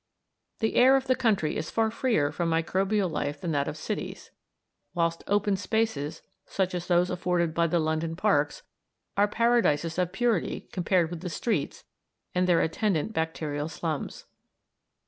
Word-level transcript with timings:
The 0.61 0.77
air 0.77 0.95
of 0.95 1.05
the 1.05 1.13
country 1.13 1.55
is 1.55 1.69
far 1.69 1.91
freer 1.91 2.31
from 2.31 2.49
microbial 2.49 3.07
life 3.11 3.39
than 3.39 3.51
that 3.51 3.67
of 3.67 3.77
cities; 3.77 4.31
whilst 4.95 5.23
open 5.27 5.55
spaces, 5.57 6.23
such 6.47 6.73
as 6.73 6.87
those 6.87 7.11
afforded 7.11 7.53
by 7.53 7.67
the 7.67 7.77
London 7.77 8.15
parks, 8.15 8.63
are 9.15 9.27
paradises 9.27 9.99
of 9.99 10.11
purity 10.11 10.61
compared 10.71 11.11
with 11.11 11.19
the 11.21 11.29
streets 11.29 11.83
with 12.33 12.47
their 12.47 12.61
attendant 12.61 13.13
bacterial 13.13 13.69
slums. 13.69 14.25